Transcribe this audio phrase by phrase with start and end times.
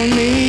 [0.00, 0.39] for me.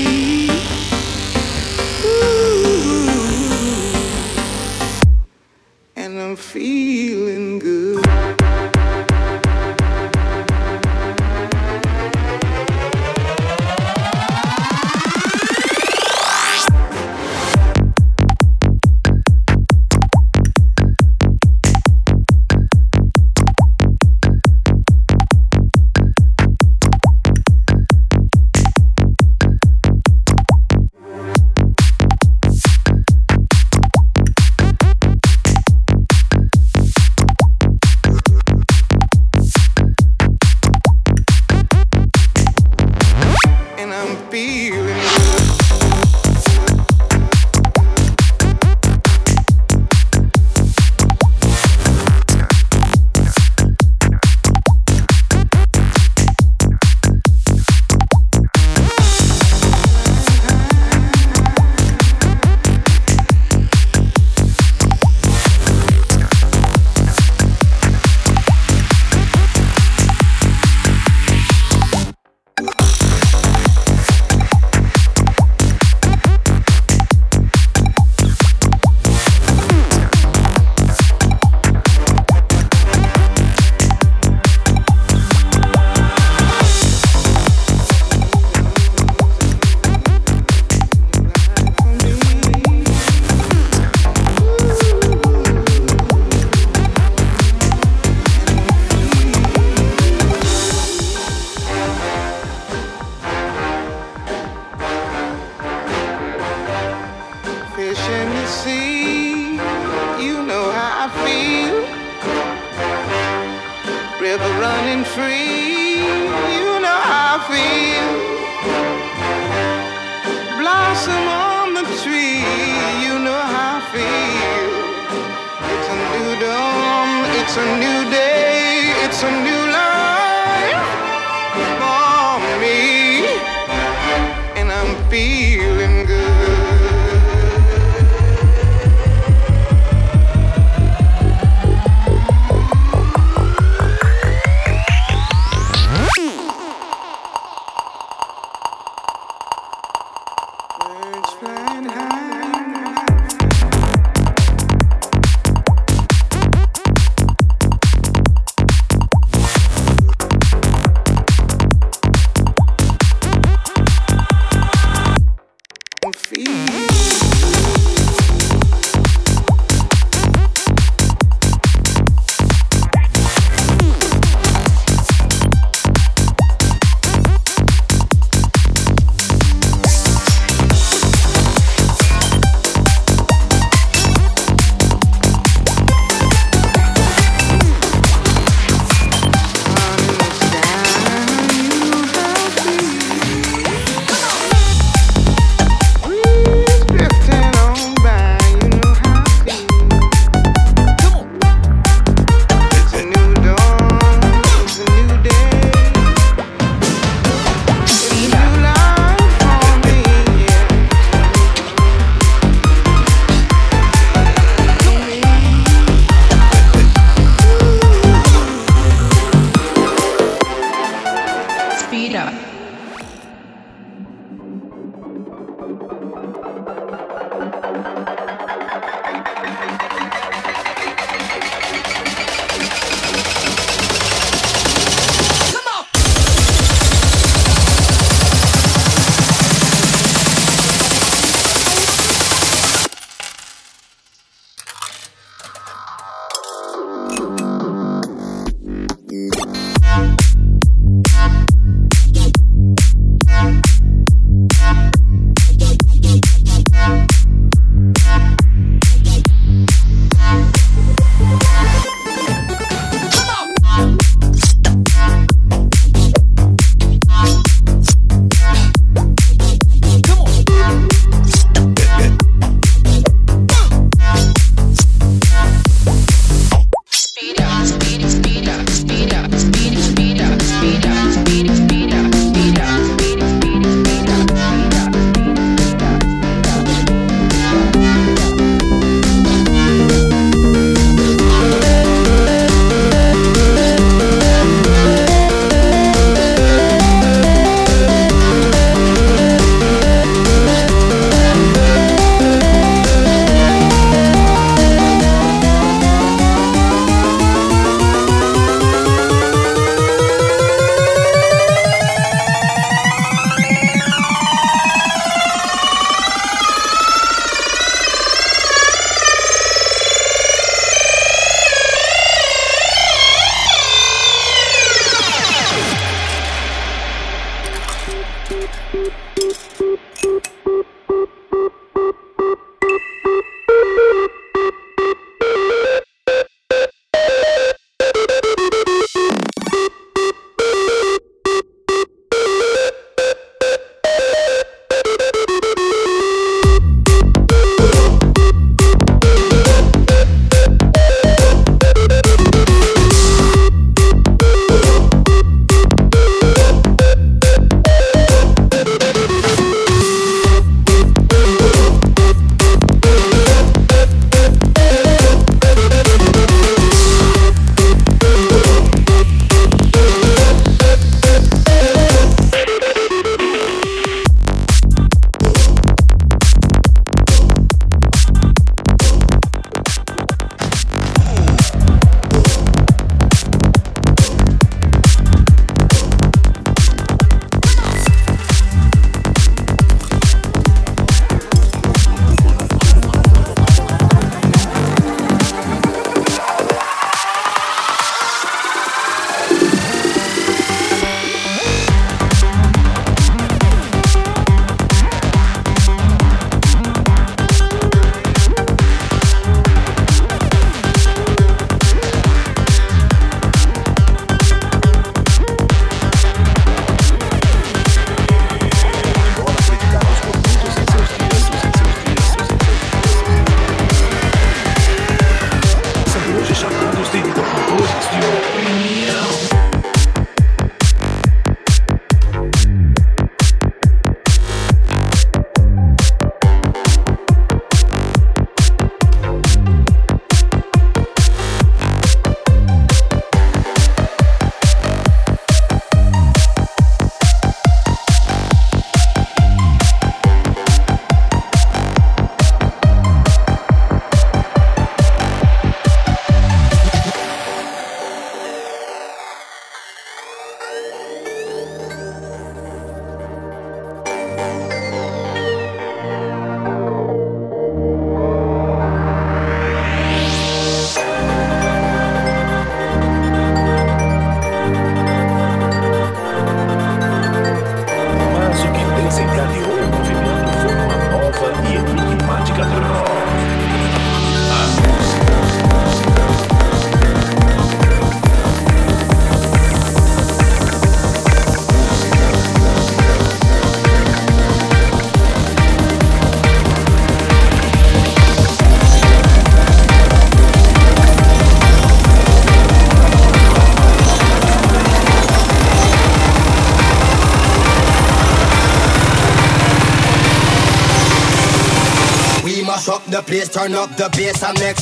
[513.11, 514.57] Place, turn up the bass and make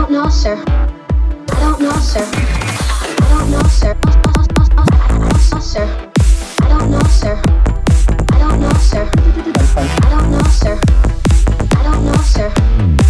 [0.00, 0.64] don't know, sir.
[0.68, 2.24] I don't know, sir.
[2.24, 3.96] I don't know, sir.
[4.04, 4.22] I
[5.18, 5.86] don't know, sir.
[6.60, 7.42] I don't know, sir.
[8.32, 9.10] I don't know, sir.
[9.76, 10.80] I don't know, sir.
[11.76, 13.07] I don't know, sir.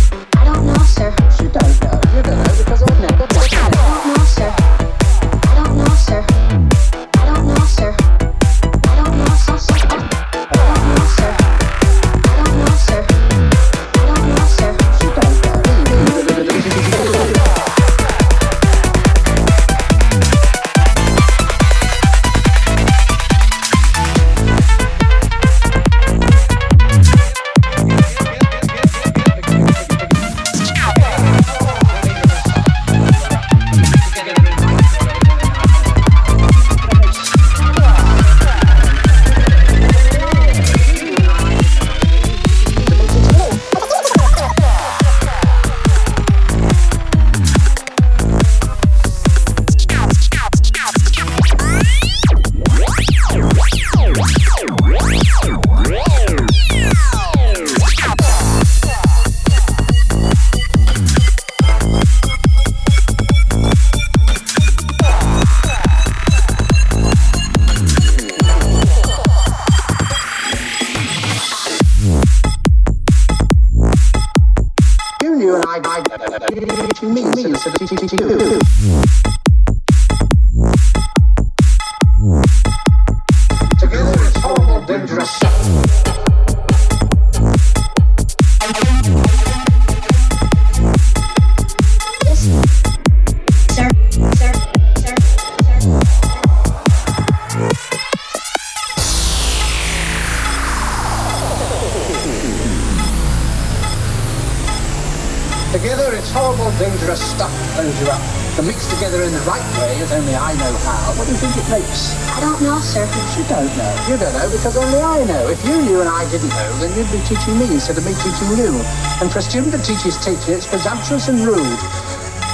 [105.78, 108.20] together, it's horrible, dangerous stuff blows you up.
[108.56, 111.38] To mix together in the right way, as only I know how, what do you
[111.38, 112.14] think it makes?
[112.34, 113.06] I don't know, sir.
[113.38, 113.92] You don't know.
[114.10, 115.46] You don't know because only I know.
[115.48, 118.14] If you knew and I didn't know, then you'd be teaching me instead of me
[118.18, 118.74] teaching you.
[119.22, 121.78] And for a student to teach his teacher, it's presumptuous and rude.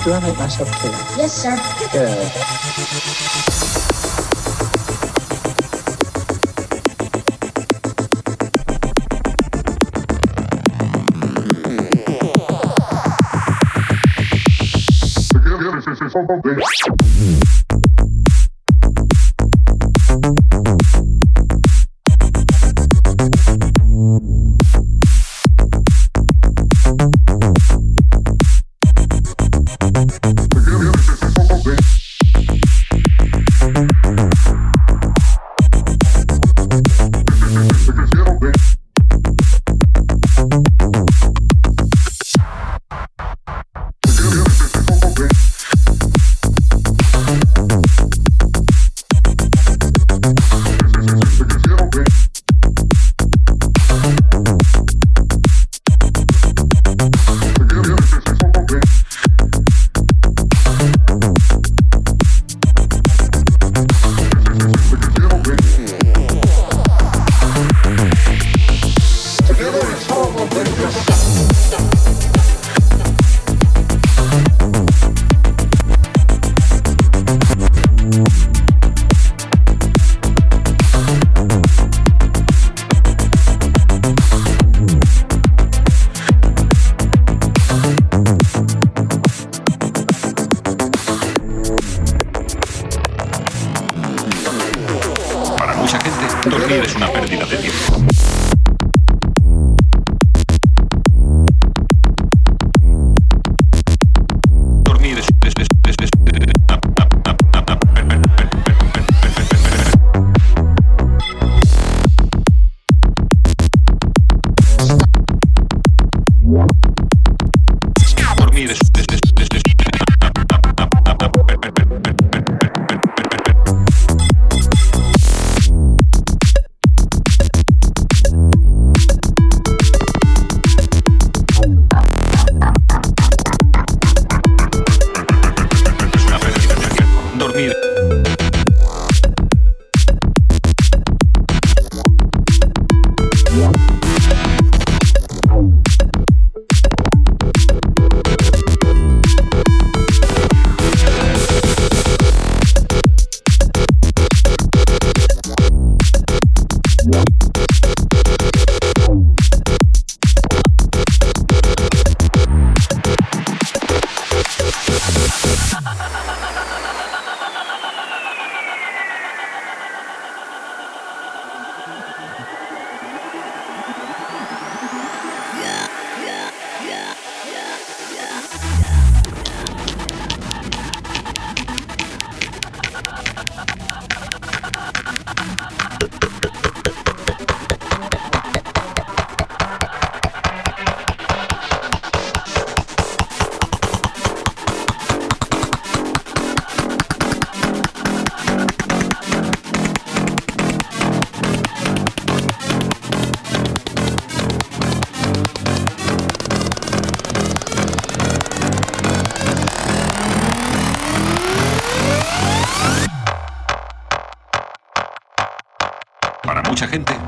[0.05, 0.93] Do I make myself clear?
[1.17, 1.57] Yes, sir.
[1.95, 3.64] Yeah.
[16.15, 17.64] Mmh.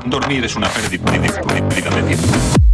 [0.09, 2.66] Dormir es una pérdida de tiempo.